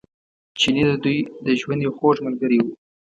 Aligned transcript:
چیني 0.59 0.83
د 0.89 0.91
دوی 1.03 1.17
د 1.45 1.47
ژوند 1.59 1.79
یو 1.85 1.93
خوږ 1.97 2.15
ملګری 2.25 2.59
و. 2.61 2.65